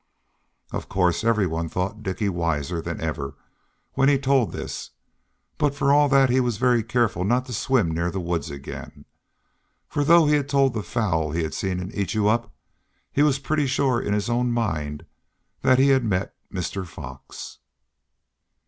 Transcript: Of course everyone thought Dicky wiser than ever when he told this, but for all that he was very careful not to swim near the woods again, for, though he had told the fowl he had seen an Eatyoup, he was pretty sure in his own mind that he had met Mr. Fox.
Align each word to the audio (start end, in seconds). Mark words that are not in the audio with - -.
Of 0.71 0.89
course 0.89 1.23
everyone 1.23 1.69
thought 1.69 2.01
Dicky 2.01 2.27
wiser 2.27 2.81
than 2.81 2.99
ever 2.99 3.35
when 3.93 4.09
he 4.09 4.17
told 4.17 4.51
this, 4.51 4.89
but 5.59 5.75
for 5.75 5.93
all 5.93 6.09
that 6.09 6.31
he 6.31 6.39
was 6.39 6.57
very 6.57 6.81
careful 6.81 7.23
not 7.23 7.45
to 7.45 7.53
swim 7.53 7.91
near 7.91 8.09
the 8.09 8.19
woods 8.19 8.49
again, 8.49 9.05
for, 9.87 10.03
though 10.03 10.25
he 10.25 10.33
had 10.33 10.49
told 10.49 10.73
the 10.73 10.81
fowl 10.81 11.29
he 11.33 11.43
had 11.43 11.53
seen 11.53 11.79
an 11.79 11.91
Eatyoup, 11.91 12.49
he 13.11 13.21
was 13.21 13.37
pretty 13.37 13.67
sure 13.67 14.01
in 14.01 14.13
his 14.15 14.27
own 14.27 14.51
mind 14.51 15.05
that 15.61 15.77
he 15.77 15.89
had 15.89 16.03
met 16.03 16.33
Mr. 16.51 16.83
Fox. 16.83 17.59